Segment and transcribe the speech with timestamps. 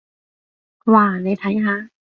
[0.85, 1.91] 哇，你睇下！